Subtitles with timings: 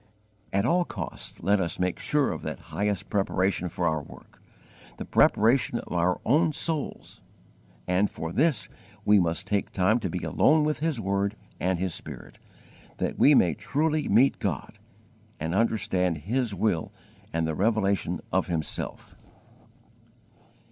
[0.51, 4.41] At all costs let us make sure of that highest preparation for our work
[4.97, 7.21] the preparation of our own souls;
[7.87, 8.67] and for this
[9.05, 12.39] we must take time to be alone with His word and His Spirit,
[12.97, 14.79] that we may truly meet God,
[15.39, 16.91] and understand His will
[17.31, 19.13] and the revelation of Himself.